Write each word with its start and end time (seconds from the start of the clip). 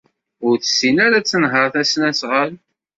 Ur 0.47 0.55
tessin 0.57 0.97
ara 1.05 1.15
ad 1.19 1.25
tenheṛ 1.27 1.67
tasnasɣalt. 1.73 2.59